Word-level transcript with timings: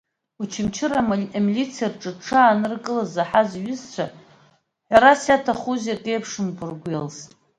Очамчыра 0.41 0.99
амилициа 1.37 1.89
рҿы 1.91 2.11
дшааныркылаз 2.17 3.09
заҳаз 3.15 3.49
иҩызцәа, 3.59 4.05
ҳәарас 4.87 5.21
иаҭахузеи, 5.27 5.95
акы 5.95 6.09
еиԥшымкәа 6.11 6.65
ргәы 6.71 6.91
иалсит. 6.93 7.31